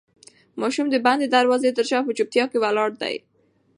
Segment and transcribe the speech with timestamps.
[0.61, 3.15] ماشوم د بندې دروازې تر شا په چوپتیا کې ولاړ دی.